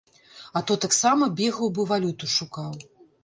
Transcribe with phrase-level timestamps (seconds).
[0.59, 2.73] А то таксама бегаў бы валюту шукаў.